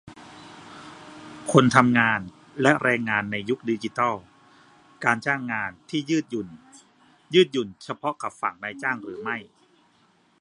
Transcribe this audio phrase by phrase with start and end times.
[1.51, 2.19] คนทำงาน
[2.61, 4.13] และแรงงานในยุคดิจิทัล-
[5.05, 6.47] การจ้างงานที่ยืดหยุ่น
[7.33, 9.37] ยืดหยุ่นเฉพาะกับฝั่งนายจ้างหรือไม่?